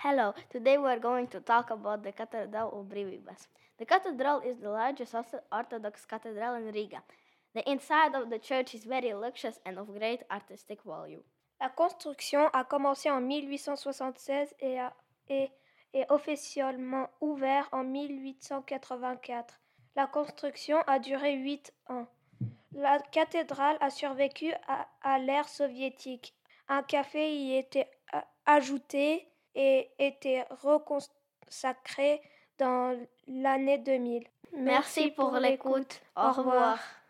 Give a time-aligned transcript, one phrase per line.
[0.00, 3.48] Hello, today we are going to talk about the Cathedral of Brivibas.
[3.80, 5.12] The cathedral is the largest
[5.50, 7.02] Orthodox cathedral in Riga.
[7.52, 11.20] The inside of the church is very luxurious and of great artistic value.
[11.60, 14.78] La construction a commencé en 1876 et
[15.92, 19.60] est officiellement ouvert en 1884.
[19.96, 22.06] La construction a duré huit ans.
[22.70, 26.36] La cathédrale a survécu à, à l'ère soviétique.
[26.68, 27.90] Un café y était
[28.46, 29.28] ajouté
[29.58, 32.22] et était reconsacré
[32.58, 34.24] dans l'année 2000.
[34.56, 36.00] Merci, pour l'écoute.
[36.16, 36.78] Au revoir.